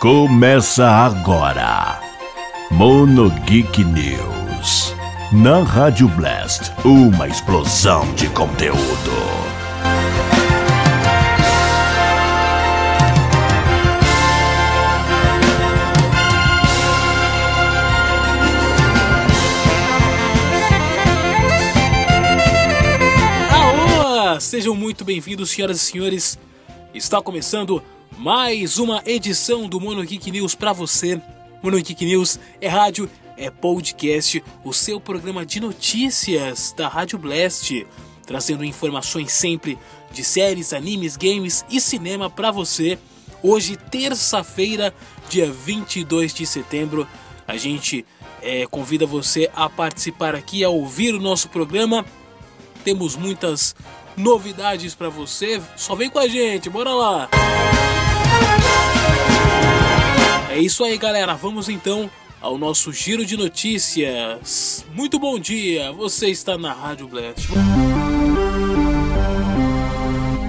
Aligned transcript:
Começa 0.00 0.88
agora. 0.88 2.00
Mono 2.70 3.28
Geek 3.44 3.84
News. 3.84 4.94
Na 5.30 5.62
Rádio 5.62 6.08
Blast, 6.08 6.72
uma 6.86 7.28
explosão 7.28 8.10
de 8.14 8.26
conteúdo. 8.30 8.78
Aoa! 23.52 24.40
Sejam 24.40 24.74
muito 24.74 25.04
bem-vindos, 25.04 25.50
senhoras 25.50 25.76
e 25.76 25.84
senhores. 25.84 26.38
Está 26.92 27.22
começando 27.22 27.80
mais 28.18 28.78
uma 28.78 29.00
edição 29.06 29.68
do 29.68 29.78
Mono 29.78 30.02
Geek 30.02 30.28
News 30.28 30.56
para 30.56 30.72
você. 30.72 31.22
Mono 31.62 31.80
Geek 31.80 32.04
News 32.04 32.40
é 32.60 32.66
rádio, 32.66 33.08
é 33.36 33.48
podcast, 33.48 34.42
o 34.64 34.72
seu 34.72 35.00
programa 35.00 35.46
de 35.46 35.60
notícias 35.60 36.74
da 36.76 36.88
Rádio 36.88 37.16
Blast, 37.16 37.86
trazendo 38.26 38.64
informações 38.64 39.30
sempre 39.30 39.78
de 40.10 40.24
séries, 40.24 40.72
animes, 40.72 41.16
games 41.16 41.64
e 41.70 41.80
cinema 41.80 42.28
para 42.28 42.50
você. 42.50 42.98
Hoje, 43.40 43.76
terça-feira, 43.76 44.92
dia 45.28 45.48
22 45.48 46.34
de 46.34 46.44
setembro, 46.44 47.06
a 47.46 47.56
gente 47.56 48.04
é, 48.42 48.66
convida 48.66 49.06
você 49.06 49.48
a 49.54 49.70
participar 49.70 50.34
aqui, 50.34 50.64
a 50.64 50.68
ouvir 50.68 51.14
o 51.14 51.20
nosso 51.20 51.48
programa. 51.50 52.04
Temos 52.82 53.14
muitas 53.14 53.76
novidades 54.20 54.94
para 54.94 55.08
você. 55.08 55.60
Só 55.76 55.94
vem 55.94 56.10
com 56.10 56.18
a 56.18 56.28
gente, 56.28 56.68
bora 56.68 56.92
lá! 56.94 57.28
É 60.50 60.58
isso 60.58 60.84
aí, 60.84 60.98
galera. 60.98 61.34
Vamos 61.34 61.68
então 61.68 62.10
ao 62.40 62.58
nosso 62.58 62.92
giro 62.92 63.24
de 63.24 63.36
notícias. 63.36 64.84
Muito 64.94 65.18
bom 65.18 65.38
dia, 65.38 65.92
você 65.92 66.28
está 66.28 66.58
na 66.58 66.72
Rádio 66.72 67.08
Blast. 67.08 67.48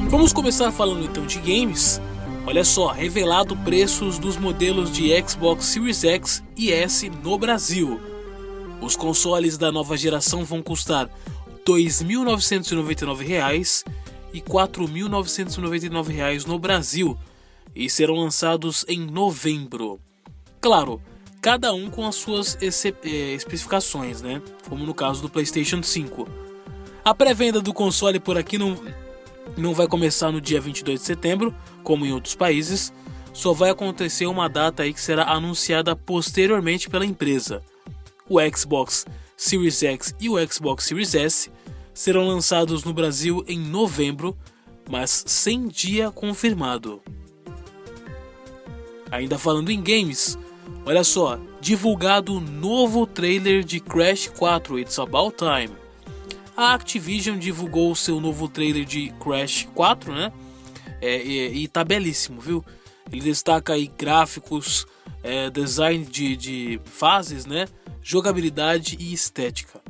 Vamos 0.09 0.33
começar 0.33 0.71
falando 0.71 1.05
então 1.05 1.25
de 1.25 1.39
games. 1.39 2.01
Olha 2.45 2.65
só, 2.65 2.87
revelado 2.87 3.55
preços 3.57 4.17
dos 4.17 4.35
modelos 4.35 4.91
de 4.91 5.09
Xbox 5.25 5.65
Series 5.65 6.03
X 6.03 6.43
e 6.57 6.71
S 6.71 7.09
no 7.23 7.37
Brasil. 7.37 8.01
Os 8.81 8.95
consoles 8.95 9.57
da 9.57 9.71
nova 9.71 9.95
geração 9.95 10.43
vão 10.43 10.61
custar 10.61 11.07
R$ 11.67 11.73
2.999 11.73 13.83
e 14.33 14.39
R$ 14.39 14.43
4.999 14.43 16.45
no 16.45 16.57
Brasil 16.57 17.17
e 17.75 17.89
serão 17.89 18.15
lançados 18.15 18.85
em 18.87 18.99
novembro. 18.99 19.99
Claro, 20.59 21.01
cada 21.41 21.73
um 21.73 21.89
com 21.89 22.05
as 22.05 22.15
suas 22.15 22.57
eh, 22.61 23.33
especificações, 23.33 24.21
né? 24.21 24.41
Como 24.69 24.85
no 24.85 24.93
caso 24.93 25.21
do 25.21 25.29
PlayStation 25.29 25.81
5. 25.81 26.27
A 27.03 27.15
pré-venda 27.15 27.61
do 27.61 27.73
console 27.73 28.19
por 28.19 28.37
aqui 28.37 28.57
não, 28.57 28.77
não 29.57 29.73
vai 29.73 29.87
começar 29.87 30.31
no 30.31 30.39
dia 30.39 30.61
22 30.61 30.99
de 30.99 31.05
setembro, 31.05 31.55
como 31.83 32.05
em 32.05 32.13
outros 32.13 32.35
países. 32.35 32.93
Só 33.33 33.53
vai 33.53 33.69
acontecer 33.69 34.25
uma 34.25 34.49
data 34.49 34.83
aí 34.83 34.93
que 34.93 35.01
será 35.01 35.23
anunciada 35.23 35.95
posteriormente 35.95 36.89
pela 36.89 37.05
empresa. 37.05 37.63
O 38.29 38.37
Xbox 38.55 39.05
Series 39.41 39.81
X 39.81 40.13
e 40.19 40.29
o 40.29 40.37
Xbox 40.47 40.85
Series 40.85 41.15
S 41.15 41.51
serão 41.95 42.27
lançados 42.27 42.83
no 42.83 42.93
Brasil 42.93 43.43
em 43.47 43.59
novembro, 43.59 44.37
mas 44.87 45.23
sem 45.25 45.67
dia 45.67 46.11
confirmado. 46.11 47.01
Ainda 49.09 49.39
falando 49.39 49.71
em 49.71 49.81
games, 49.81 50.37
olha 50.85 51.03
só, 51.03 51.39
divulgado 51.59 52.35
o 52.35 52.39
novo 52.39 53.07
trailer 53.07 53.63
de 53.63 53.79
Crash 53.79 54.27
4 54.27 54.77
It's 54.77 54.99
About 54.99 55.35
Time. 55.35 55.75
A 56.55 56.75
Activision 56.75 57.39
divulgou 57.39 57.91
o 57.91 57.95
seu 57.95 58.21
novo 58.21 58.47
trailer 58.47 58.85
de 58.85 59.11
Crash 59.19 59.67
4, 59.73 60.13
né? 60.13 60.31
É, 61.01 61.19
e, 61.19 61.63
e 61.63 61.67
tá 61.67 61.83
belíssimo, 61.83 62.39
viu? 62.39 62.63
Ele 63.11 63.21
destaca 63.21 63.73
aí 63.73 63.91
gráficos, 63.97 64.85
é, 65.23 65.49
design 65.49 66.05
de, 66.05 66.37
de 66.37 66.81
fases, 66.85 67.47
né? 67.47 67.65
Jogabilidade 68.03 68.97
e 68.99 69.13
estética. 69.13 69.81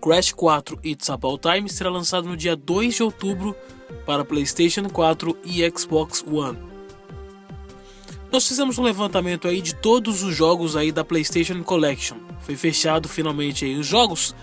Crash 0.00 0.32
4 0.32 0.78
It's 0.84 1.08
About 1.08 1.40
Time 1.40 1.68
será 1.68 1.88
lançado 1.88 2.28
no 2.28 2.36
dia 2.36 2.54
2 2.54 2.94
de 2.96 3.02
outubro 3.02 3.56
para 4.04 4.24
PlayStation 4.24 4.88
4 4.88 5.36
e 5.44 5.62
Xbox 5.70 6.22
One. 6.26 6.58
Nós 8.30 8.46
fizemos 8.46 8.78
um 8.78 8.82
levantamento 8.82 9.48
aí 9.48 9.62
de 9.62 9.74
todos 9.74 10.22
os 10.22 10.34
jogos 10.34 10.76
aí 10.76 10.92
da 10.92 11.04
PlayStation 11.04 11.62
Collection. 11.62 12.18
Foi 12.40 12.56
fechado 12.56 13.08
finalmente 13.08 13.64
aí 13.64 13.76
os 13.78 13.86
jogos 13.86 14.34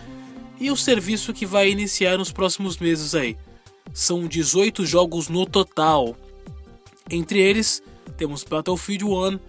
e 0.59 0.71
o 0.71 0.77
serviço 0.77 1.33
que 1.33 1.45
vai 1.45 1.69
iniciar 1.69 2.17
nos 2.17 2.31
próximos 2.31 2.77
meses 2.77 3.13
aí. 3.13 3.37
São 3.93 4.25
18 4.27 4.85
jogos 4.85 5.27
no 5.27 5.45
total. 5.45 6.15
Entre 7.09 7.39
eles, 7.39 7.83
temos 8.17 8.43
Battlefield 8.43 9.03
1, 9.03 9.39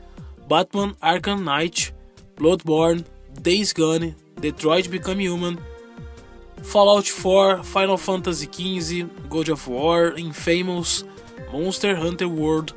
Batman 0.49 0.97
Arkham 1.01 1.39
Knight, 1.39 1.95
Bloodborne, 2.37 3.05
Days 3.41 3.73
Gone, 3.73 4.15
Detroit 4.41 4.91
Become 4.91 5.21
Human, 5.21 5.59
Fallout 6.63 7.09
4, 7.09 7.65
Final 7.65 7.97
Fantasy 7.97 8.47
XV, 8.47 9.29
God 9.29 9.49
of 9.49 9.67
War, 9.67 10.15
Infamous, 10.17 11.05
Monster 11.53 11.97
Hunter 11.97 12.29
World, 12.29 12.73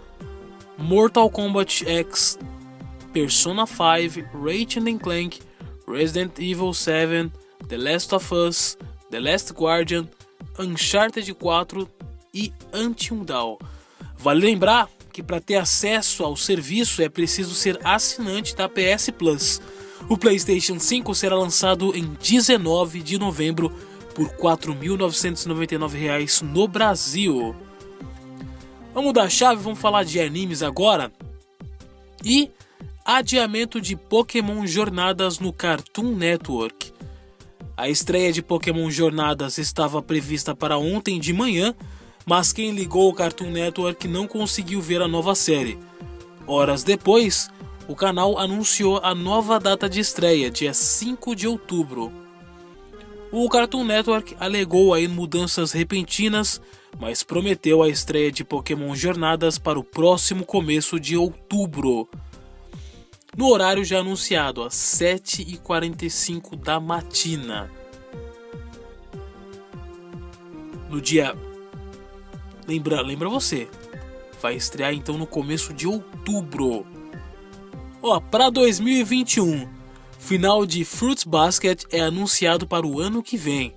Mortal 0.78 1.30
Kombat 1.30 1.84
X, 1.88 2.38
Persona 3.14 3.66
5, 3.66 4.26
Ratchet 4.34 5.00
Clank, 5.00 5.40
Resident 5.88 6.40
Evil 6.40 6.74
7, 6.74 7.32
The 7.68 7.78
Last 7.78 8.14
of 8.14 8.32
Us, 8.34 8.76
The 9.12 9.20
Last 9.20 9.54
Guardian, 9.54 10.10
Uncharted 10.58 11.34
4 11.34 11.88
e 12.34 12.52
Until 12.74 13.24
Dawn. 13.24 13.58
Vale 14.18 14.40
lembrar 14.40 14.90
que 15.14 15.24
para 15.24 15.40
ter 15.40 15.56
acesso 15.56 16.24
ao 16.24 16.36
serviço 16.36 17.02
é 17.02 17.08
preciso 17.08 17.54
ser 17.56 17.80
assinante 17.84 18.56
da 18.56 18.68
PS 18.68 19.12
Plus. 19.18 19.62
O 20.08 20.16
PlayStation 20.18 20.80
5 20.80 21.16
será 21.16 21.36
lançado 21.36 21.96
em 21.96 22.06
19 22.22 23.02
de 23.02 23.18
novembro 23.18 23.72
por 24.14 24.28
R$ 24.28 24.36
4.999 24.38 26.42
no 26.42 26.68
Brasil. 26.68 27.56
Vamos 28.94 29.08
mudar 29.08 29.24
a 29.24 29.30
chave, 29.30 29.64
vamos 29.64 29.80
falar 29.80 30.06
de 30.06 30.22
animes 30.22 30.62
agora. 30.62 31.12
E 32.24 32.52
adiamento 33.04 33.82
de 33.82 33.96
Pokémon 33.96 34.68
Jornadas 34.68 35.40
no 35.40 35.52
Cartoon 35.52 36.16
Network. 36.16 36.94
A 37.76 37.90
estreia 37.90 38.32
de 38.32 38.42
Pokémon 38.42 38.90
Jornadas 38.90 39.58
estava 39.58 40.02
prevista 40.02 40.56
para 40.56 40.78
ontem 40.78 41.20
de 41.20 41.34
manhã, 41.34 41.76
mas 42.26 42.54
quem 42.54 42.72
ligou 42.72 43.10
o 43.10 43.14
Cartoon 43.14 43.50
Network 43.50 44.08
não 44.08 44.28
conseguiu 44.28 44.80
ver 44.82 45.02
a 45.02 45.08
nova 45.08 45.36
série. 45.36 45.78
Horas 46.48 46.84
depois, 46.84 47.50
o 47.88 47.96
canal 47.96 48.38
anunciou 48.38 49.00
a 49.03 49.13
nova 49.13 49.59
data 49.59 49.90
de 49.90 50.00
estreia, 50.00 50.50
dia 50.50 50.73
5 50.73 51.35
de 51.35 51.47
outubro. 51.47 52.12
O 53.31 53.50
Cartoon 53.50 53.84
Network 53.84 54.35
alegou 54.40 54.94
aí 54.94 55.07
mudanças 55.07 55.72
repentinas 55.72 56.62
mas 57.00 57.24
prometeu 57.24 57.84
a 57.84 57.90
estreia 57.90 58.31
de 58.31 58.44
Pokémon 58.44 58.95
Jornadas 58.95 59.57
para 59.57 59.79
o 59.79 59.84
próximo 59.84 60.45
começo 60.45 61.00
de 61.00 61.18
outubro. 61.18 62.07
No 63.35 63.50
horário 63.50 63.84
já 63.84 64.00
anunciado, 64.00 64.63
às 64.63 64.74
7h45 64.75 66.56
da 66.56 66.79
matina. 66.79 67.69
No 70.90 71.01
dia. 71.01 71.35
Lembra, 72.66 73.01
lembra 73.01 73.28
você? 73.28 73.68
Vai 74.41 74.56
estrear 74.56 74.94
então 74.94 75.18
no 75.18 75.28
começo 75.28 75.74
de 75.74 75.85
outubro. 75.85 76.86
Ó, 78.07 78.19
para 78.19 78.52
2021, 78.52 79.68
final 80.19 80.63
de 80.63 80.86
Fruits 80.86 81.24
Basket 81.24 81.86
é 81.92 82.02
anunciado 82.02 82.68
para 82.68 82.86
o 82.86 83.00
ano 83.00 83.24
que 83.24 83.36
vem. 83.36 83.74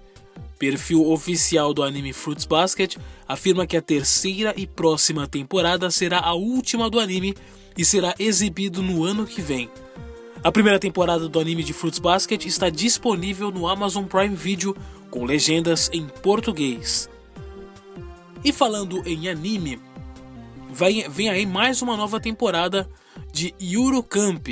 Perfil 0.58 1.10
oficial 1.10 1.72
do 1.72 1.82
anime 1.82 2.12
Fruits 2.12 2.44
Basket 2.44 2.98
afirma 3.26 3.66
que 3.66 3.74
a 3.74 3.80
terceira 3.80 4.52
e 4.54 4.66
próxima 4.66 5.26
temporada 5.26 5.90
será 5.90 6.20
a 6.20 6.34
última 6.34 6.90
do 6.90 7.00
anime 7.00 7.34
e 7.74 7.86
será 7.86 8.14
exibido 8.18 8.82
no 8.82 9.02
ano 9.02 9.26
que 9.26 9.40
vem. 9.40 9.70
A 10.44 10.52
primeira 10.52 10.78
temporada 10.78 11.26
do 11.26 11.40
anime 11.40 11.64
de 11.64 11.72
Fruits 11.72 11.98
Basket 11.98 12.44
está 12.44 12.68
disponível 12.68 13.50
no 13.50 13.66
Amazon 13.66 14.04
Prime 14.04 14.36
Video 14.36 14.76
com 15.10 15.24
legendas 15.24 15.88
em 15.90 16.06
português. 16.06 17.08
E 18.44 18.52
falando 18.52 19.02
em 19.08 19.26
anime, 19.30 19.80
vem 21.08 21.30
aí 21.30 21.46
mais 21.46 21.80
uma 21.80 21.96
nova 21.96 22.20
temporada 22.20 22.86
de 23.32 23.54
Yuru 23.60 24.02
Camp. 24.02 24.48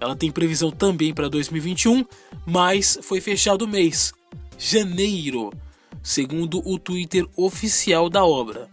Ela 0.00 0.16
tem 0.16 0.30
previsão 0.30 0.70
também 0.70 1.14
para 1.14 1.28
2021, 1.28 2.04
mas 2.46 2.98
foi 3.02 3.20
fechado 3.20 3.62
o 3.62 3.68
mês, 3.68 4.12
janeiro, 4.58 5.52
segundo 6.02 6.60
o 6.68 6.78
Twitter 6.78 7.26
oficial 7.36 8.10
da 8.10 8.24
obra. 8.24 8.68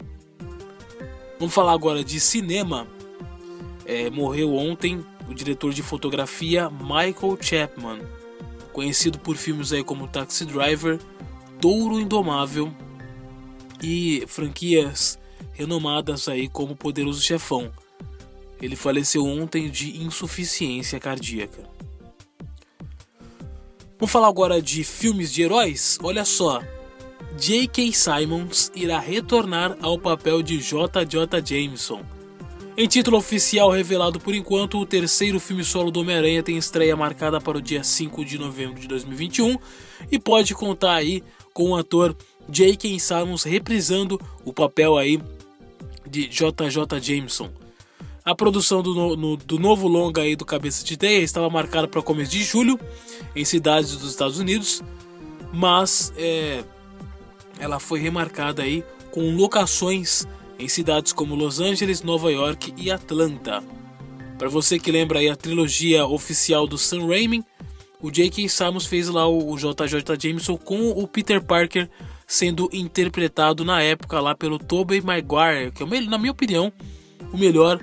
Vamos 1.38 1.54
falar 1.54 1.72
agora 1.72 2.04
de 2.04 2.20
cinema. 2.20 2.86
é, 3.84 4.08
morreu 4.10 4.54
ontem 4.54 5.04
o 5.28 5.34
diretor 5.34 5.72
de 5.72 5.82
fotografia 5.82 6.70
Michael 6.70 7.38
Chapman, 7.40 8.00
conhecido 8.72 9.18
por 9.18 9.36
filmes 9.36 9.72
aí 9.72 9.82
como 9.82 10.06
Taxi 10.06 10.44
Driver, 10.44 11.00
Touro 11.60 12.00
Indomável 12.00 12.72
e 13.82 14.24
franquias 14.26 15.18
renomadas 15.52 16.28
aí 16.28 16.48
como 16.48 16.76
Poderoso 16.76 17.20
Chefão. 17.20 17.72
Ele 18.62 18.76
faleceu 18.76 19.26
ontem 19.26 19.68
de 19.68 20.00
insuficiência 20.00 21.00
cardíaca. 21.00 21.68
Vamos 23.98 24.12
falar 24.12 24.28
agora 24.28 24.62
de 24.62 24.84
filmes 24.84 25.32
de 25.32 25.42
heróis? 25.42 25.98
Olha 26.02 26.24
só, 26.24 26.62
J.K. 27.36 27.92
Simons 27.92 28.70
irá 28.74 28.98
retornar 28.98 29.76
ao 29.82 29.98
papel 29.98 30.42
de 30.42 30.60
J.J. 30.60 31.42
Jameson. 31.44 32.02
Em 32.76 32.86
título 32.86 33.18
oficial 33.18 33.70
revelado 33.70 34.18
por 34.18 34.34
enquanto, 34.34 34.78
o 34.78 34.86
terceiro 34.86 35.38
filme 35.38 35.64
solo 35.64 35.90
do 35.90 36.00
Homem-Aranha 36.00 36.42
tem 36.42 36.56
estreia 36.56 36.96
marcada 36.96 37.40
para 37.40 37.58
o 37.58 37.62
dia 37.62 37.84
5 37.84 38.24
de 38.24 38.38
novembro 38.38 38.80
de 38.80 38.88
2021 38.88 39.58
e 40.10 40.18
pode 40.18 40.54
contar 40.54 40.94
aí 40.94 41.22
com 41.52 41.70
o 41.70 41.76
ator 41.76 42.16
J.K. 42.48 42.98
Simons 42.98 43.42
reprisando 43.42 44.20
o 44.44 44.52
papel 44.52 44.96
aí 44.96 45.20
de 46.08 46.28
J.J. 46.28 47.00
Jameson. 47.00 47.61
A 48.24 48.36
produção 48.36 48.82
do, 48.82 49.16
no, 49.16 49.36
do 49.36 49.58
novo 49.58 49.88
longa 49.88 50.22
aí 50.22 50.36
do 50.36 50.44
Cabeça 50.44 50.84
de 50.84 50.96
Teia 50.96 51.22
estava 51.22 51.50
marcada 51.50 51.88
para 51.88 52.00
começo 52.00 52.30
de 52.30 52.44
julho 52.44 52.78
em 53.34 53.44
cidades 53.44 53.96
dos 53.96 54.10
Estados 54.10 54.38
Unidos, 54.38 54.80
mas 55.52 56.12
é, 56.16 56.62
ela 57.58 57.80
foi 57.80 57.98
remarcada 57.98 58.62
aí 58.62 58.84
com 59.10 59.34
locações 59.34 60.24
em 60.56 60.68
cidades 60.68 61.12
como 61.12 61.34
Los 61.34 61.58
Angeles, 61.58 62.02
Nova 62.02 62.30
York 62.30 62.72
e 62.76 62.92
Atlanta. 62.92 63.60
Para 64.38 64.48
você 64.48 64.78
que 64.78 64.92
lembra 64.92 65.18
aí 65.18 65.28
a 65.28 65.34
trilogia 65.34 66.06
oficial 66.06 66.64
do 66.64 66.78
Sam 66.78 67.08
Raimi, 67.08 67.44
o 68.00 68.08
J.K. 68.08 68.48
Simons 68.48 68.86
fez 68.86 69.08
lá 69.08 69.28
o 69.28 69.56
JJ 69.56 70.16
Jameson 70.20 70.56
com 70.56 70.90
o 70.90 71.08
Peter 71.08 71.42
Parker 71.42 71.90
sendo 72.24 72.68
interpretado 72.72 73.64
na 73.64 73.82
época 73.82 74.20
lá 74.20 74.34
pelo 74.34 74.60
Tobey 74.60 75.00
Maguire, 75.00 75.72
que 75.72 75.82
é, 75.82 76.00
na 76.02 76.18
minha 76.18 76.32
opinião, 76.32 76.72
o 77.32 77.36
melhor 77.36 77.80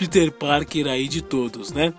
Peter 0.00 0.32
Parker 0.32 0.86
aí 0.86 1.06
de 1.06 1.20
todos, 1.20 1.72
né? 1.72 1.92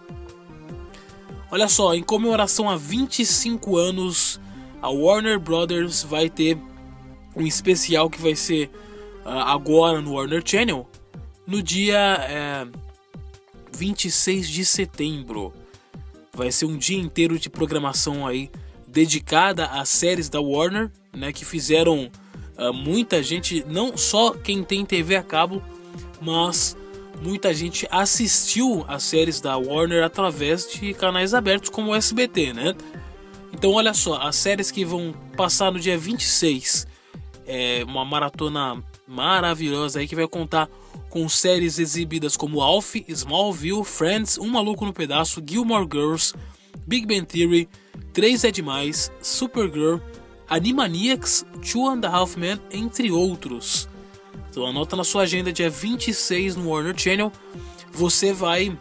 Olha 1.51 1.68
só, 1.68 1.94
em 1.94 2.01
comemoração 2.01 2.68
a 2.68 2.75
25 2.75 3.77
anos, 3.77 4.42
a 4.81 4.89
Warner 4.89 5.39
Brothers 5.39 6.01
vai 6.01 6.27
ter 6.27 6.57
um 7.36 7.45
especial 7.45 8.09
que 8.09 8.19
vai 8.19 8.36
ser 8.36 8.71
uh, 9.24 9.30
agora 9.30 10.01
no 10.01 10.13
Warner 10.13 10.42
Channel 10.44 10.89
no 11.45 11.62
dia 11.62 12.18
é, 12.27 12.68
26 13.77 14.50
de 14.50 14.65
setembro. 14.65 15.54
Vai 16.33 16.51
ser 16.51 16.65
um 16.65 16.77
dia 16.77 16.97
inteiro 16.97 17.38
de 17.38 17.51
programação 17.51 18.25
aí 18.25 18.50
dedicada 18.88 19.68
às 19.68 19.89
séries 19.89 20.27
da 20.27 20.42
Warner, 20.42 20.89
né, 21.13 21.31
que 21.31 21.45
fizeram 21.45 22.09
uh, 22.57 22.74
muita 22.74 23.21
gente, 23.21 23.63
não 23.69 23.95
só 23.95 24.31
quem 24.31 24.63
tem 24.63 24.83
TV 24.83 25.15
a 25.15 25.21
cabo, 25.21 25.62
mas 26.19 26.75
muita 27.21 27.53
gente 27.53 27.87
assistiu 27.89 28.85
as 28.87 29.03
séries 29.03 29.41
da 29.41 29.57
Warner 29.57 30.03
através 30.03 30.71
de 30.71 30.93
canais 30.93 31.33
abertos 31.33 31.69
como 31.69 31.91
o 31.91 31.95
SBT, 31.95 32.53
né? 32.53 32.75
Então 33.53 33.71
olha 33.71 33.93
só, 33.93 34.21
as 34.21 34.35
séries 34.35 34.71
que 34.71 34.85
vão 34.85 35.13
passar 35.35 35.71
no 35.71 35.79
dia 35.79 35.97
26 35.97 36.87
é 37.45 37.83
uma 37.85 38.05
maratona 38.05 38.81
maravilhosa 39.07 39.99
aí 39.99 40.07
que 40.07 40.15
vai 40.15 40.27
contar 40.27 40.69
com 41.09 41.27
séries 41.27 41.77
exibidas 41.77 42.37
como 42.37 42.61
Alf, 42.61 42.95
Smallville, 43.07 43.83
Friends, 43.83 44.37
Um 44.37 44.47
Maluco 44.47 44.85
no 44.85 44.93
Pedaço, 44.93 45.43
Gilmore 45.45 45.87
Girls, 45.91 46.33
Big 46.87 47.05
Bang 47.05 47.25
Theory, 47.25 47.67
3 48.13 48.45
é 48.45 48.51
Demais, 48.51 49.11
Supergirl, 49.21 49.99
Animaniacs, 50.47 51.45
Two 51.61 51.89
and 51.89 52.05
a 52.05 52.09
Half 52.09 52.37
Men, 52.37 52.59
entre 52.71 53.11
outros. 53.11 53.90
Então 54.51 54.68
anota 54.68 54.98
na 54.98 55.06
sua 55.06 55.21
agenda 55.21 55.51
dia 55.51 55.69
26 55.69 56.57
no 56.57 56.69
Warner 56.69 56.94
Channel. 57.00 57.31
Você 57.94 58.33
vai 58.33 58.77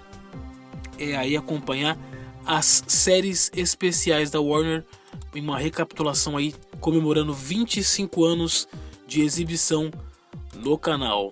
é, 0.98 1.16
aí 1.16 1.36
acompanhar 1.36 1.96
as 2.44 2.82
séries 2.88 3.52
especiais 3.54 4.32
da 4.32 4.40
Warner 4.40 4.84
em 5.32 5.40
uma 5.40 5.56
recapitulação 5.56 6.36
aí 6.36 6.52
comemorando 6.80 7.32
25 7.32 8.24
anos 8.24 8.66
de 9.06 9.22
exibição 9.22 9.92
no 10.56 10.76
canal. 10.76 11.30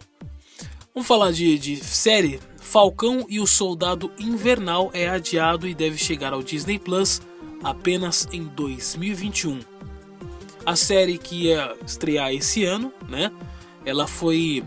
Vamos 0.94 1.08
falar 1.08 1.32
de, 1.32 1.58
de 1.58 1.76
série. 1.76 2.38
Falcão 2.60 3.26
e 3.28 3.40
o 3.40 3.46
Soldado 3.46 4.12
Invernal 4.20 4.90
é 4.92 5.08
adiado 5.08 5.66
e 5.66 5.74
deve 5.74 5.98
chegar 5.98 6.32
ao 6.32 6.42
Disney 6.44 6.78
Plus 6.78 7.20
apenas 7.64 8.28
em 8.30 8.44
2021. 8.44 9.60
A 10.64 10.76
série 10.76 11.18
que 11.18 11.46
ia 11.46 11.74
estrear 11.84 12.32
esse 12.32 12.64
ano, 12.64 12.92
né? 13.08 13.32
Ela 13.88 14.06
foi 14.06 14.62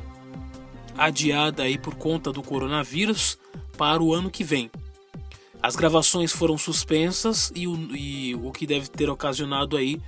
adiada 0.97 1.61
aí 1.61 1.77
por 1.77 1.93
conta 1.93 2.31
do 2.31 2.41
coronavírus 2.41 3.37
para 3.77 4.01
o 4.01 4.15
ano 4.15 4.31
que 4.31 4.43
vem. 4.43 4.71
As 5.61 5.75
gravações 5.75 6.31
foram 6.31 6.57
suspensas 6.57 7.51
e 7.53 7.67
o, 7.67 7.75
e 7.95 8.33
o 8.33 8.51
que 8.51 8.65
deve 8.65 8.89
ter 8.89 9.11
ocasionado 9.11 9.77
aí 9.77 10.01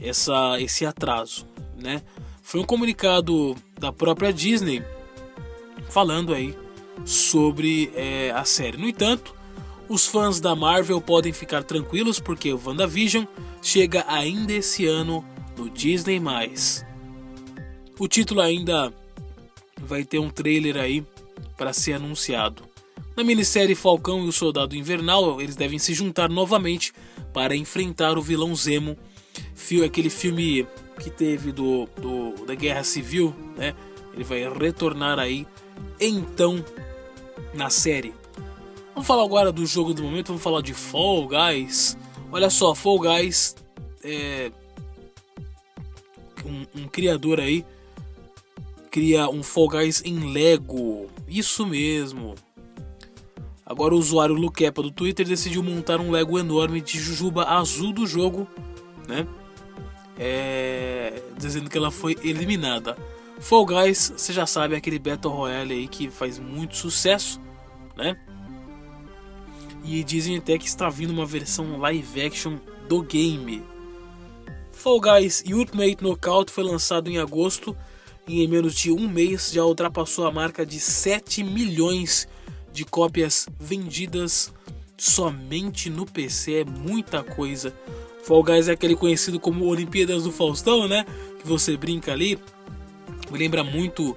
essa, 0.00 0.58
esse 0.58 0.86
atraso, 0.86 1.46
né? 1.78 2.00
Foi 2.42 2.58
um 2.58 2.64
comunicado 2.64 3.54
da 3.78 3.92
própria 3.92 4.32
Disney 4.32 4.82
falando 5.90 6.32
aí 6.32 6.56
sobre 7.04 7.92
é, 7.94 8.30
a 8.30 8.46
série. 8.46 8.78
No 8.78 8.88
entanto, 8.88 9.34
os 9.90 10.06
fãs 10.06 10.40
da 10.40 10.56
Marvel 10.56 11.02
podem 11.02 11.34
ficar 11.34 11.62
tranquilos 11.64 12.18
porque 12.18 12.50
o 12.50 12.60
WandaVision 12.64 13.26
chega 13.60 14.06
ainda 14.08 14.54
esse 14.54 14.86
ano 14.86 15.22
no 15.54 15.68
Disney+. 15.68 16.18
O 17.98 18.08
título 18.08 18.40
ainda 18.40 18.92
vai 19.80 20.04
ter 20.04 20.18
um 20.18 20.30
trailer 20.30 20.76
aí 20.76 21.04
para 21.56 21.72
ser 21.72 21.94
anunciado. 21.94 22.64
Na 23.16 23.22
minissérie 23.22 23.76
Falcão 23.76 24.24
e 24.24 24.28
o 24.28 24.32
Soldado 24.32 24.74
Invernal, 24.74 25.40
eles 25.40 25.54
devem 25.54 25.78
se 25.78 25.94
juntar 25.94 26.28
novamente 26.28 26.92
para 27.32 27.54
enfrentar 27.54 28.18
o 28.18 28.22
vilão 28.22 28.54
Zemo 28.54 28.96
aquele 29.84 30.10
filme 30.10 30.66
que 31.00 31.10
teve 31.10 31.50
do, 31.50 31.88
do, 31.96 32.44
da 32.44 32.54
Guerra 32.54 32.84
Civil, 32.84 33.34
né? 33.56 33.74
Ele 34.12 34.24
vai 34.24 34.46
retornar 34.52 35.18
aí 35.18 35.46
então 36.00 36.64
na 37.52 37.70
série. 37.70 38.14
Vamos 38.92 39.06
falar 39.06 39.24
agora 39.24 39.50
do 39.50 39.64
jogo 39.66 39.94
do 39.94 40.02
momento, 40.02 40.28
vamos 40.28 40.42
falar 40.42 40.60
de 40.60 40.74
Fall 40.74 41.26
Guys. 41.26 41.96
Olha 42.30 42.50
só, 42.50 42.74
Fall 42.74 42.98
Guys 42.98 43.56
é 44.04 44.52
um, 46.44 46.82
um 46.82 46.88
criador 46.88 47.40
aí 47.40 47.64
cria 48.94 49.28
um 49.28 49.42
Fall 49.42 49.66
Guys 49.66 50.00
em 50.04 50.32
Lego. 50.32 51.08
Isso 51.26 51.66
mesmo. 51.66 52.36
Agora 53.66 53.92
o 53.92 53.98
usuário 53.98 54.36
Lukepa 54.36 54.80
do 54.80 54.92
Twitter 54.92 55.26
decidiu 55.26 55.64
montar 55.64 56.00
um 56.00 56.12
Lego 56.12 56.38
enorme 56.38 56.80
de 56.80 56.96
Jujuba 57.00 57.42
azul 57.42 57.92
do 57.92 58.06
jogo, 58.06 58.46
né? 59.08 59.26
é, 60.16 61.20
dizendo 61.36 61.68
que 61.68 61.76
ela 61.76 61.90
foi 61.90 62.16
eliminada. 62.22 62.96
Fall 63.40 63.66
Guys, 63.66 64.12
você 64.16 64.32
já 64.32 64.46
sabe, 64.46 64.74
é 64.74 64.78
aquele 64.78 65.00
Battle 65.00 65.32
Royale 65.34 65.74
aí 65.74 65.88
que 65.88 66.08
faz 66.08 66.38
muito 66.38 66.76
sucesso, 66.76 67.40
né? 67.96 68.16
E 69.84 70.02
dizem 70.04 70.36
até 70.36 70.56
que 70.56 70.68
está 70.68 70.88
vindo 70.88 71.12
uma 71.12 71.26
versão 71.26 71.78
live 71.78 72.22
action 72.22 72.58
do 72.88 73.02
game. 73.02 73.60
Fall 74.70 75.00
Guys 75.00 75.42
Ultimate 75.50 75.96
Knockout 76.00 76.52
foi 76.52 76.62
lançado 76.62 77.10
em 77.10 77.18
agosto 77.18 77.76
em 78.26 78.48
menos 78.48 78.74
de 78.74 78.90
um 78.90 79.08
mês 79.08 79.50
já 79.52 79.64
ultrapassou 79.64 80.26
a 80.26 80.32
marca 80.32 80.64
de 80.64 80.80
7 80.80 81.42
milhões 81.44 82.26
de 82.72 82.84
cópias 82.84 83.46
vendidas 83.58 84.52
somente 84.96 85.90
no 85.90 86.06
PC. 86.06 86.60
É 86.60 86.64
muita 86.64 87.22
coisa. 87.22 87.74
Fall 88.22 88.42
Guys 88.42 88.68
é 88.68 88.72
aquele 88.72 88.96
conhecido 88.96 89.38
como 89.38 89.66
Olimpíadas 89.66 90.24
do 90.24 90.32
Faustão, 90.32 90.88
né? 90.88 91.04
Que 91.40 91.46
você 91.46 91.76
brinca 91.76 92.12
ali. 92.12 92.38
Me 93.30 93.38
lembra 93.38 93.62
muito 93.62 94.16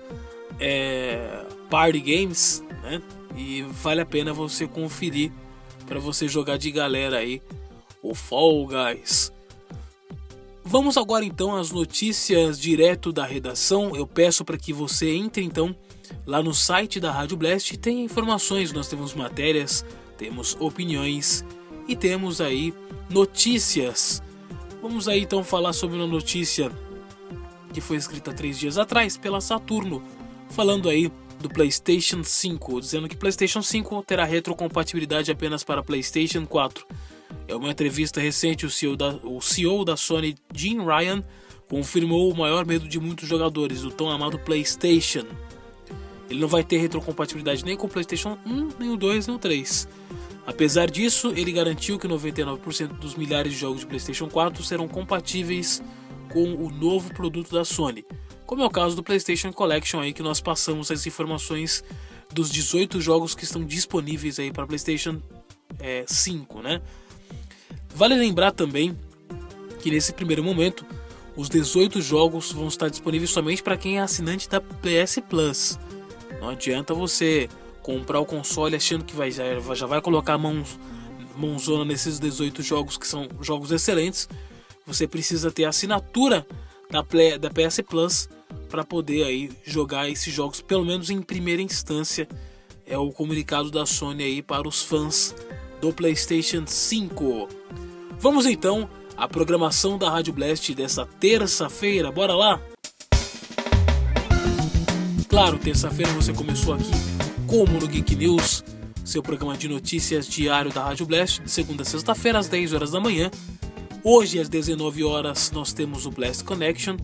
é, 0.59 1.45
Party 1.69 1.99
Games, 1.99 2.63
né? 2.81 3.01
E 3.35 3.63
vale 3.63 4.01
a 4.01 4.05
pena 4.05 4.33
você 4.33 4.67
conferir 4.67 5.31
para 5.85 5.99
você 5.99 6.27
jogar 6.27 6.57
de 6.57 6.71
galera 6.71 7.17
aí 7.17 7.41
o 8.01 8.15
Fall 8.15 8.65
Guys. 8.67 9.31
Vamos 10.69 10.97
agora 10.97 11.23
então 11.23 11.55
às 11.55 11.71
notícias 11.71 12.59
direto 12.59 13.13
da 13.13 13.25
redação. 13.25 13.95
Eu 13.95 14.05
peço 14.05 14.43
para 14.43 14.57
que 14.57 14.73
você 14.73 15.11
entre 15.11 15.41
então 15.41 15.73
lá 16.25 16.43
no 16.43 16.53
site 16.53 16.99
da 16.99 17.09
Rádio 17.09 17.37
Blast 17.37 17.77
tenha 17.77 18.03
informações. 18.03 18.73
Nós 18.73 18.89
temos 18.89 19.13
matérias, 19.13 19.85
temos 20.17 20.57
opiniões 20.59 21.45
e 21.87 21.95
temos 21.95 22.41
aí 22.41 22.73
notícias. 23.09 24.21
Vamos 24.81 25.07
aí 25.07 25.21
então 25.21 25.41
falar 25.41 25.71
sobre 25.71 25.95
uma 25.95 26.05
notícia 26.05 26.69
que 27.73 27.79
foi 27.79 27.95
escrita 27.95 28.33
três 28.33 28.59
dias 28.59 28.77
atrás 28.77 29.15
pela 29.15 29.39
Saturno, 29.39 30.03
falando 30.49 30.89
aí 30.89 31.09
do 31.39 31.47
PlayStation 31.47 32.25
5, 32.25 32.81
dizendo 32.81 33.07
que 33.07 33.15
PlayStation 33.15 33.61
5 33.61 34.03
terá 34.03 34.25
retrocompatibilidade 34.25 35.31
apenas 35.31 35.63
para 35.63 35.81
PlayStation 35.81 36.45
4. 36.45 36.85
É 37.47 37.55
uma 37.55 37.71
entrevista 37.71 38.19
recente, 38.19 38.65
o 38.65 38.69
CEO 38.69 38.95
da, 38.95 39.09
o 39.23 39.41
CEO 39.41 39.85
da 39.85 39.95
Sony, 39.95 40.35
Jim 40.53 40.79
Ryan, 40.83 41.23
confirmou 41.69 42.31
o 42.31 42.37
maior 42.37 42.65
medo 42.65 42.87
de 42.87 42.99
muitos 42.99 43.27
jogadores, 43.27 43.83
o 43.83 43.91
tão 43.91 44.09
amado 44.09 44.37
PlayStation. 44.39 45.25
Ele 46.29 46.39
não 46.39 46.47
vai 46.47 46.63
ter 46.63 46.77
retrocompatibilidade 46.77 47.63
nem 47.63 47.77
com 47.77 47.87
o 47.87 47.89
PlayStation 47.89 48.37
1, 48.45 48.69
nem 48.79 48.89
o 48.89 48.97
2, 48.97 49.27
nem 49.27 49.35
o 49.35 49.39
3. 49.39 49.87
Apesar 50.45 50.89
disso, 50.89 51.33
ele 51.35 51.51
garantiu 51.51 51.97
que 51.97 52.07
99% 52.07 52.99
dos 52.99 53.15
milhares 53.15 53.53
de 53.53 53.59
jogos 53.59 53.81
de 53.81 53.87
PlayStation 53.87 54.29
4 54.29 54.63
serão 54.63 54.87
compatíveis 54.87 55.81
com 56.29 56.53
o 56.53 56.69
novo 56.69 57.13
produto 57.13 57.51
da 57.53 57.63
Sony, 57.63 58.05
como 58.45 58.61
é 58.61 58.65
o 58.65 58.69
caso 58.69 58.95
do 58.95 59.03
PlayStation 59.03 59.51
Collection 59.51 59.99
aí 59.99 60.13
que 60.13 60.23
nós 60.23 60.39
passamos 60.39 60.89
as 60.89 61.05
informações 61.05 61.83
dos 62.33 62.49
18 62.49 62.99
jogos 63.01 63.35
que 63.35 63.43
estão 63.43 63.63
disponíveis 63.63 64.39
aí 64.39 64.51
para 64.51 64.65
PlayStation 64.65 65.21
é, 65.79 66.05
5, 66.07 66.61
né? 66.61 66.81
Vale 67.97 68.13
lembrar 68.13 68.51
também 68.51 68.95
que 69.81 69.89
nesse 69.89 70.13
primeiro 70.13 70.43
momento 70.43 70.85
os 71.35 71.49
18 71.49 71.99
jogos 71.99 72.51
vão 72.51 72.67
estar 72.67 72.89
disponíveis 72.89 73.31
somente 73.31 73.63
para 73.63 73.75
quem 73.75 73.97
é 73.97 74.01
assinante 74.01 74.47
da 74.47 74.61
PS 74.61 75.17
Plus. 75.27 75.79
Não 76.39 76.49
adianta 76.49 76.93
você 76.93 77.49
comprar 77.81 78.19
o 78.19 78.25
console 78.25 78.75
achando 78.75 79.03
que 79.03 79.15
vai, 79.15 79.31
já 79.31 79.87
vai 79.87 79.99
colocar 79.99 80.35
a 80.35 80.37
mão, 80.37 80.63
mãozona 81.35 81.83
nesses 81.85 82.19
18 82.19 82.61
jogos 82.61 82.99
que 82.99 83.07
são 83.07 83.27
jogos 83.41 83.71
excelentes. 83.71 84.29
Você 84.85 85.07
precisa 85.07 85.49
ter 85.49 85.65
a 85.65 85.69
assinatura 85.69 86.45
da, 86.91 87.03
Play, 87.03 87.39
da 87.39 87.49
PS 87.49 87.81
Plus 87.81 88.29
para 88.69 88.83
poder 88.83 89.23
aí 89.23 89.49
jogar 89.65 90.07
esses 90.07 90.31
jogos, 90.31 90.61
pelo 90.61 90.85
menos 90.85 91.09
em 91.09 91.19
primeira 91.19 91.63
instância. 91.63 92.27
É 92.85 92.95
o 92.95 93.11
comunicado 93.11 93.71
da 93.71 93.87
Sony 93.87 94.23
aí 94.23 94.41
para 94.43 94.67
os 94.67 94.83
fãs 94.83 95.33
do 95.81 95.91
PlayStation 95.91 96.63
5. 96.67 97.67
Vamos 98.19 98.47
então 98.47 98.89
à 99.15 99.27
programação 99.27 99.95
da 99.95 100.09
Rádio 100.09 100.33
Blast 100.33 100.73
dessa 100.73 101.05
terça-feira. 101.05 102.11
Bora 102.11 102.33
lá? 102.33 102.59
Claro, 105.29 105.59
terça-feira 105.59 106.11
você 106.13 106.33
começou 106.33 106.73
aqui 106.73 106.89
como 107.45 107.79
no 107.79 107.87
Geek 107.87 108.15
News, 108.15 108.63
seu 109.05 109.21
programa 109.21 109.55
de 109.55 109.67
notícias 109.67 110.27
diário 110.27 110.73
da 110.73 110.83
Rádio 110.83 111.05
Blast, 111.05 111.41
de 111.43 111.51
segunda 111.51 111.83
a 111.83 111.85
sexta-feira 111.85 112.39
às 112.39 112.47
10 112.47 112.73
horas 112.73 112.91
da 112.91 112.99
manhã. 112.99 113.29
Hoje 114.03 114.39
às 114.39 114.49
19 114.49 115.03
horas 115.03 115.51
nós 115.51 115.71
temos 115.71 116.07
o 116.07 116.11
Blast 116.11 116.43
Connection. 116.43 116.97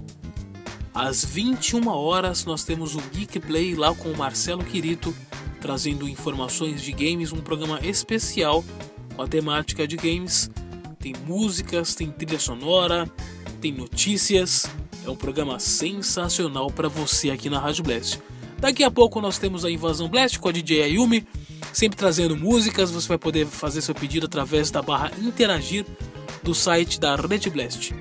Às 0.95 1.23
21 1.23 1.87
horas 1.89 2.43
nós 2.43 2.63
temos 2.63 2.95
o 2.95 3.01
Geek 3.13 3.39
Play 3.39 3.75
lá 3.75 3.93
com 3.93 4.09
o 4.09 4.17
Marcelo 4.17 4.63
Quirito, 4.63 5.15
trazendo 5.61 6.09
informações 6.09 6.81
de 6.81 6.91
games, 6.91 7.31
um 7.31 7.39
programa 7.39 7.79
especial 7.85 8.65
com 9.15 9.21
a 9.21 9.27
temática 9.27 9.87
de 9.87 9.95
games. 9.95 10.49
Tem 11.03 11.13
músicas, 11.27 11.93
tem 11.95 12.09
trilha 12.09 12.39
sonora, 12.39 13.11
tem 13.59 13.73
notícias 13.73 14.69
é 15.05 15.09
um 15.09 15.17
programa 15.17 15.59
sensacional 15.59 16.71
para 16.71 16.87
você 16.87 17.29
aqui 17.29 17.49
na 17.49 17.59
Rádio 17.59 17.83
Blast. 17.83 18.21
Daqui 18.57 18.85
a 18.85 18.89
pouco 18.89 19.19
nós 19.19 19.37
temos 19.37 19.65
a 19.65 19.69
Invasão 19.69 20.07
Blast 20.07 20.39
com 20.39 20.47
a 20.47 20.51
DJ 20.53 20.83
Ayumi, 20.83 21.27
sempre 21.73 21.97
trazendo 21.97 22.37
músicas. 22.37 22.89
Você 22.89 23.09
vai 23.09 23.17
poder 23.17 23.45
fazer 23.45 23.81
seu 23.81 23.93
pedido 23.93 24.27
através 24.27 24.71
da 24.71 24.81
barra 24.81 25.11
interagir 25.21 25.85
do 26.41 26.55
site 26.55 27.01
da 27.01 27.17
Rede 27.17 27.49
Blast. 27.49 27.93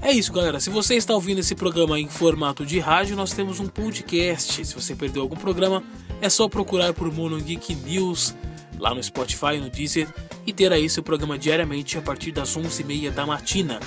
É 0.00 0.10
isso, 0.10 0.32
galera. 0.32 0.58
Se 0.60 0.70
você 0.70 0.94
está 0.94 1.12
ouvindo 1.12 1.40
esse 1.40 1.54
programa 1.54 2.00
em 2.00 2.08
formato 2.08 2.64
de 2.64 2.78
rádio, 2.78 3.16
nós 3.16 3.34
temos 3.34 3.60
um 3.60 3.66
podcast. 3.66 4.64
Se 4.64 4.74
você 4.74 4.96
perdeu 4.96 5.20
algum 5.20 5.36
programa, 5.36 5.84
é 6.22 6.30
só 6.30 6.48
procurar 6.48 6.94
por 6.94 7.12
Mono 7.12 7.38
Geek 7.38 7.74
News 7.74 8.34
lá 8.78 8.94
no 8.94 9.02
Spotify, 9.02 9.58
no 9.60 9.68
Deezer 9.68 10.08
e 10.46 10.52
ter 10.52 10.72
aí 10.72 10.88
seu 10.88 11.02
programa 11.02 11.38
diariamente 11.38 11.96
a 11.98 12.02
partir 12.02 12.32
das 12.32 12.56
11h30 12.56 13.10
da 13.10 13.26
matina. 13.26 13.80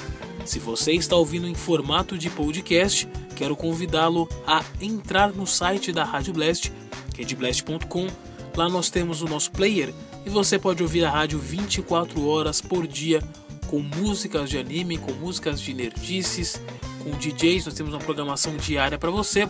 Se 0.46 0.60
você 0.60 0.94
está 0.94 1.16
ouvindo 1.16 1.48
em 1.48 1.54
formato 1.54 2.18
de 2.18 2.30
podcast, 2.30 3.08
quero 3.36 3.56
convidá-lo 3.56 4.30
a 4.46 4.64
entrar 4.82 5.34
no 5.34 5.46
site 5.46 5.92
da 5.92 6.04
Rádio 6.04 6.34
Blast, 6.34 6.72
que 7.14 7.22
é. 7.22 8.12
Lá 8.56 8.68
nós 8.70 8.90
temos 8.90 9.22
o 9.22 9.26
nosso 9.26 9.52
player 9.52 9.94
e 10.26 10.30
você 10.30 10.58
pode 10.58 10.82
ouvir 10.82 11.06
a 11.06 11.12
rádio 11.12 11.38
24 11.38 12.28
horas 12.28 12.60
por 12.60 12.88
dia 12.88 13.22
com 13.68 13.80
músicas 13.80 14.50
de 14.50 14.58
anime, 14.58 14.98
com 14.98 15.12
músicas 15.12 15.62
de 15.62 15.74
nerdices, 15.74 16.60
com 17.04 17.12
DJs. 17.12 17.66
Nós 17.66 17.76
temos 17.76 17.94
uma 17.94 18.00
programação 18.00 18.56
diária 18.58 18.98
para 18.98 19.12
você, 19.12 19.48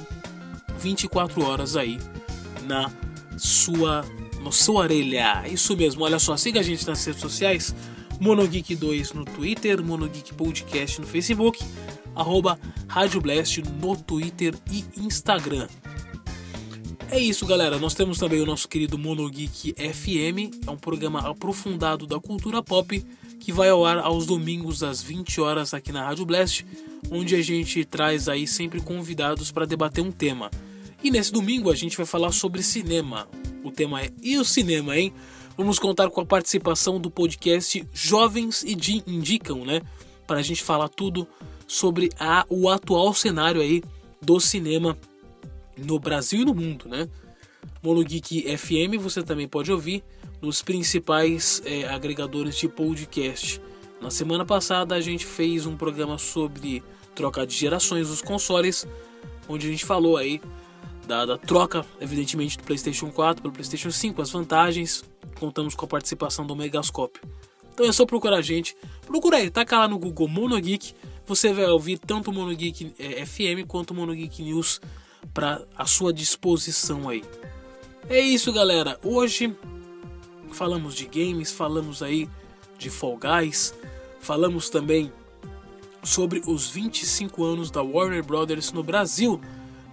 24 0.80 1.46
horas 1.46 1.76
aí 1.76 2.00
na 2.64 2.92
sua 3.38 4.04
na 4.42 4.52
sua 4.52 4.82
orelha. 4.82 5.44
Isso 5.48 5.76
mesmo, 5.76 6.04
olha 6.04 6.20
só, 6.20 6.36
siga 6.38 6.60
a 6.60 6.64
gente 6.64 6.86
nas 6.88 7.04
redes 7.06 7.22
sociais 7.22 7.76
Monogeek2 8.22 9.14
no 9.14 9.26
Twitter, 9.26 9.84
Monogeek 9.84 10.34
Podcast 10.34 11.00
no 11.00 11.08
Facebook, 11.08 11.64
arroba 12.16 12.60
Rádio 12.88 13.22
Blast 13.22 13.62
no 13.62 13.96
Twitter 13.96 14.56
e 14.72 14.84
Instagram. 14.98 15.68
É 17.10 17.20
isso, 17.20 17.46
galera. 17.46 17.78
Nós 17.80 17.94
temos 17.94 18.18
também 18.18 18.42
o 18.42 18.46
nosso 18.46 18.68
querido 18.68 18.98
Monogeek 18.98 19.74
FM, 19.74 20.66
é 20.68 20.72
um 20.72 20.78
programa 20.78 21.20
aprofundado 21.20 22.06
da 22.06 22.20
cultura 22.20 22.62
pop 22.62 23.06
que 23.40 23.52
vai 23.52 23.70
ao 23.70 23.86
ar 23.86 24.00
aos 24.00 24.26
domingos 24.26 24.84
às 24.84 25.02
20 25.02 25.40
horas 25.40 25.74
aqui 25.74 25.92
na 25.92 26.04
Rádio 26.04 26.26
Blast, 26.26 26.66
onde 27.10 27.36
a 27.36 27.42
gente 27.42 27.86
traz 27.86 28.28
aí 28.28 28.46
sempre 28.48 28.82
convidados 28.82 29.52
para 29.52 29.66
debater 29.66 30.04
um 30.04 30.12
tema. 30.12 30.52
E 31.04 31.12
nesse 31.12 31.32
domingo 31.32 31.72
a 31.72 31.76
gente 31.76 31.96
vai 31.96 32.06
falar 32.06 32.32
sobre 32.32 32.64
cinema. 32.64 33.28
O 33.68 33.72
tema 33.72 34.02
é 34.02 34.10
E 34.24 34.38
o 34.38 34.46
cinema, 34.46 34.98
hein? 34.98 35.14
Vamos 35.58 35.78
contar 35.78 36.10
com 36.10 36.22
a 36.22 36.26
participação 36.26 37.02
do 37.02 37.12
podcast 37.12 37.86
Jovens 37.94 38.64
e 38.64 38.78
Indicam, 39.06 39.66
né? 39.66 39.82
Para 40.26 40.40
a 40.40 40.42
gente 40.42 40.64
falar 40.64 40.88
tudo 40.88 41.28
sobre 41.68 42.10
a, 42.18 42.46
o 42.48 42.70
atual 42.70 43.14
cenário 43.14 43.60
aí 43.60 43.84
do 44.22 44.40
cinema 44.40 44.98
no 45.78 46.00
Brasil 46.00 46.44
e 46.44 46.46
no 46.46 46.56
mundo, 46.56 46.88
né? 46.88 47.10
Monogeek 47.84 48.58
FM 48.58 49.02
você 49.02 49.22
também 49.22 49.50
pode 49.50 49.70
ouvir 49.70 50.02
nos 50.42 50.62
principais 50.62 51.62
é, 51.66 51.90
agregadores 51.90 52.56
de 52.56 52.70
podcast. 52.70 53.62
Na 54.00 54.10
semana 54.10 54.46
passada 54.46 54.96
a 54.96 55.02
gente 55.02 55.26
fez 55.26 55.66
um 55.66 55.76
programa 55.76 56.18
sobre 56.18 56.82
troca 57.14 57.46
de 57.46 57.54
gerações 57.54 58.08
dos 58.08 58.22
consoles, 58.22 58.88
onde 59.50 59.68
a 59.68 59.70
gente 59.70 59.84
falou 59.84 60.16
aí 60.16 60.40
da, 61.08 61.26
da 61.26 61.38
troca, 61.38 61.86
evidentemente, 62.00 62.58
do 62.58 62.64
PlayStation 62.64 63.10
4 63.10 63.42
pelo 63.42 63.54
PlayStation 63.54 63.90
5, 63.90 64.22
as 64.22 64.30
vantagens. 64.30 65.04
Contamos 65.40 65.74
com 65.74 65.86
a 65.86 65.88
participação 65.88 66.46
do 66.46 66.56
Megascope. 66.56 67.20
Então 67.74 67.86
é 67.86 67.92
só 67.92 68.06
procurar 68.06 68.38
a 68.38 68.42
gente. 68.42 68.76
Procura 69.06 69.38
aí, 69.38 69.50
taca 69.50 69.80
lá 69.80 69.88
no 69.88 69.98
Google 69.98 70.28
Monogeek. 70.28 70.94
Você 71.26 71.54
vai 71.54 71.66
ouvir 71.66 71.98
tanto 71.98 72.32
o 72.32 72.34
Monogeek 72.34 72.94
é, 73.00 73.26
FM 73.26 73.66
quanto 73.68 73.92
o 73.92 73.94
Monogeek 73.96 74.42
News 74.42 74.82
para 75.34 75.62
a 75.78 75.86
sua 75.86 76.12
disposição 76.12 77.08
aí. 77.08 77.24
É 78.10 78.20
isso, 78.20 78.52
galera. 78.52 79.00
Hoje 79.04 79.56
falamos 80.52 80.96
de 80.96 81.06
games, 81.06 81.52
falamos 81.52 82.02
aí 82.02 82.30
de 82.78 82.90
Fall 82.90 83.18
Guys, 83.18 83.74
falamos 84.20 84.70
também 84.70 85.12
sobre 86.04 86.42
os 86.48 86.70
25 86.70 87.44
anos 87.44 87.70
da 87.70 87.82
Warner 87.82 88.24
Brothers 88.24 88.72
no 88.72 88.82
Brasil. 88.82 89.42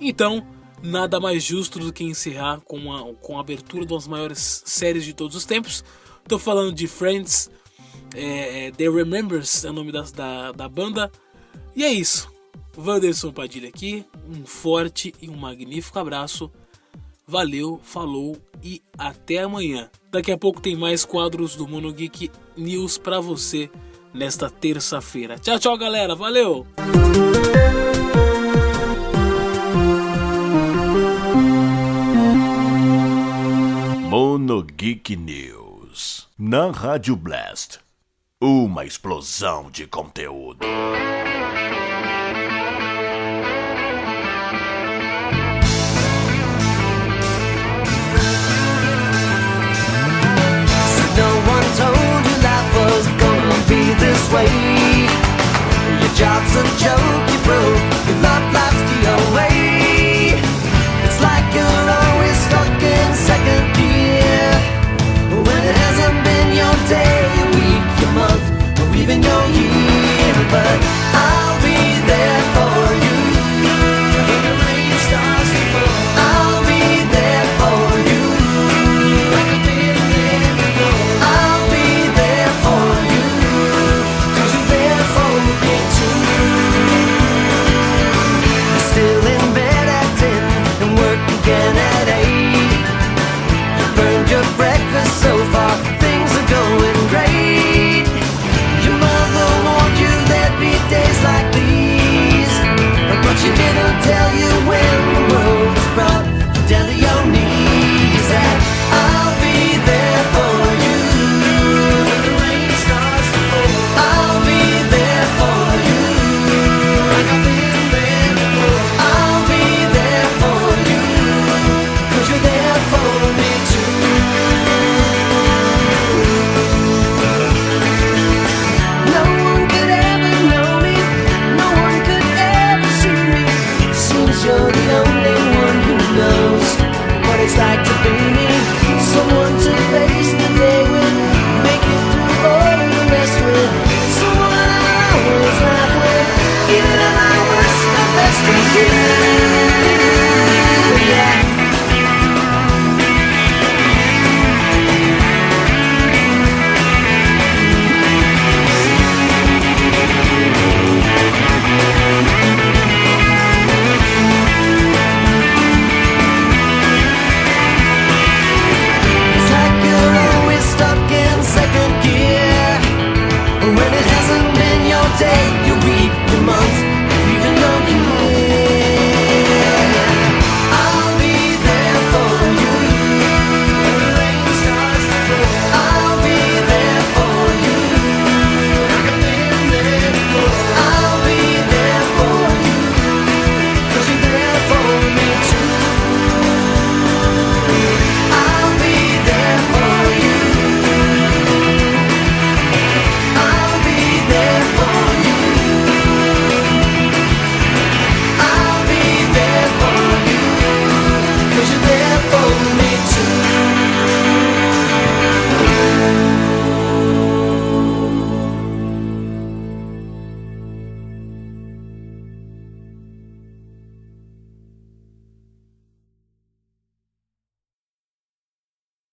Então, 0.01 0.47
nada 0.83 1.19
mais 1.19 1.43
justo 1.43 1.79
do 1.79 1.93
que 1.93 2.05
encerrar 2.05 2.61
com 2.61 2.93
a, 2.93 3.15
com 3.15 3.39
a 3.39 3.41
abertura 3.41 3.85
de 3.87 3.93
uma 3.93 3.99
das 3.99 4.09
maiores 4.09 4.63
séries 4.65 5.05
de 5.05 5.13
todos 5.13 5.37
os 5.37 5.45
tempos. 5.45 5.85
Estou 6.23 6.39
falando 6.39 6.73
de 6.73 6.87
Friends, 6.87 7.51
é, 8.15 8.67
é, 8.67 8.71
The 8.71 8.89
Remembers 8.89 9.65
é 9.65 9.71
o 9.71 9.73
nome 9.73 9.93
da, 9.93 10.03
da, 10.03 10.53
da 10.53 10.69
banda. 10.69 11.11
E 11.75 11.85
é 11.85 11.93
isso. 11.93 12.33
Wanderson 12.77 13.33
Padilha 13.33 13.69
aqui, 13.69 14.05
um 14.29 14.47
forte 14.47 15.15
e 15.21 15.29
um 15.29 15.37
magnífico 15.37 15.99
abraço. 15.99 16.51
Valeu, 17.27 17.81
falou 17.83 18.37
e 18.63 18.83
até 18.99 19.39
amanhã. 19.39 19.91
Daqui 20.11 20.31
a 20.31 20.39
pouco 20.39 20.61
tem 20.61 20.77
mais 20.77 21.05
quadros 21.05 21.57
do 21.57 21.67
Mono 21.67 21.93
Geek 21.93 22.31
News 22.57 22.99
para 22.99 23.21
você 23.21 23.71
nesta 24.13 24.51
terça-feira. 24.51 25.39
Tchau, 25.39 25.59
tchau, 25.59 25.79
galera. 25.79 26.15
Valeu! 26.15 26.67
Mono 34.55 34.63
Geek 34.63 35.17
News. 35.17 36.29
Na 36.39 36.71
Rádio 36.71 37.17
Blast. 37.17 37.81
Uma 38.41 38.85
explosão 38.85 39.69
de 39.69 39.85
conteúdo. 39.85 40.65
this 53.99 54.33
way. 54.33 54.47
Your 56.01 56.15
job's 56.15 56.55
a 56.55 56.65
joke, 56.79 57.33
you 57.33 57.41
broke. 57.43 57.83
Your 58.07 58.19
love 58.23 58.53
life's 58.53 58.83
the 58.91 59.33
away. 59.33 59.74